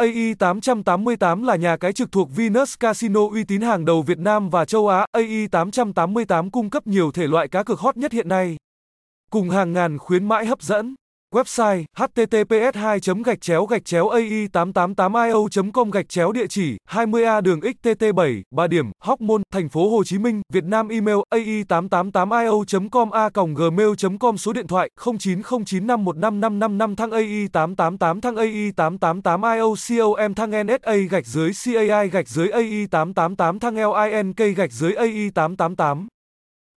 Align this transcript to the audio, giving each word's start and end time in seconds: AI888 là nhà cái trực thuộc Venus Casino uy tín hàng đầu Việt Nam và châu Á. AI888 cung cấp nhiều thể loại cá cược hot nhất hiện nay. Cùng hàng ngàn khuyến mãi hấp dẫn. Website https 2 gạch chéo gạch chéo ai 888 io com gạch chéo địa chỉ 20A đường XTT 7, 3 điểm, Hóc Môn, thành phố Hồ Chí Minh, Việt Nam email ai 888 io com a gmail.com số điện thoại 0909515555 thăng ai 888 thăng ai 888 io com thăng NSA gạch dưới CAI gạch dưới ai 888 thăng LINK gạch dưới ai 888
AI888 0.00 1.44
là 1.44 1.56
nhà 1.56 1.76
cái 1.76 1.92
trực 1.92 2.12
thuộc 2.12 2.28
Venus 2.36 2.74
Casino 2.80 3.20
uy 3.30 3.44
tín 3.44 3.60
hàng 3.60 3.84
đầu 3.84 4.02
Việt 4.02 4.18
Nam 4.18 4.50
và 4.50 4.64
châu 4.64 4.88
Á. 4.88 5.06
AI888 5.16 6.50
cung 6.50 6.70
cấp 6.70 6.86
nhiều 6.86 7.12
thể 7.12 7.26
loại 7.26 7.48
cá 7.48 7.62
cược 7.62 7.80
hot 7.80 7.96
nhất 7.96 8.12
hiện 8.12 8.28
nay. 8.28 8.56
Cùng 9.30 9.50
hàng 9.50 9.72
ngàn 9.72 9.98
khuyến 9.98 10.28
mãi 10.28 10.46
hấp 10.46 10.62
dẫn. 10.62 10.94
Website 11.34 11.84
https 11.96 12.74
2 12.74 13.00
gạch 13.24 13.40
chéo 13.40 13.66
gạch 13.66 13.84
chéo 13.84 14.08
ai 14.08 14.48
888 14.52 15.14
io 15.14 15.38
com 15.74 15.90
gạch 15.90 16.08
chéo 16.08 16.32
địa 16.32 16.46
chỉ 16.46 16.76
20A 16.90 17.40
đường 17.40 17.60
XTT 17.60 18.14
7, 18.16 18.42
3 18.50 18.66
điểm, 18.66 18.90
Hóc 19.04 19.20
Môn, 19.20 19.42
thành 19.52 19.68
phố 19.68 19.88
Hồ 19.90 20.04
Chí 20.04 20.18
Minh, 20.18 20.42
Việt 20.52 20.64
Nam 20.64 20.88
email 20.88 21.16
ai 21.30 21.64
888 21.68 22.30
io 22.30 22.52
com 22.92 23.10
a 23.10 23.28
gmail.com 23.56 24.36
số 24.36 24.52
điện 24.52 24.66
thoại 24.66 24.90
0909515555 25.00 26.94
thăng 26.96 27.10
ai 27.10 27.48
888 27.52 28.20
thăng 28.20 28.36
ai 28.36 28.72
888 28.76 29.42
io 29.42 29.74
com 30.16 30.34
thăng 30.34 30.66
NSA 30.66 30.96
gạch 31.10 31.26
dưới 31.26 31.50
CAI 31.64 32.08
gạch 32.08 32.28
dưới 32.28 32.48
ai 32.48 32.86
888 32.90 33.58
thăng 33.58 33.76
LINK 33.76 34.56
gạch 34.56 34.72
dưới 34.72 34.92
ai 34.94 35.30
888 35.34 36.08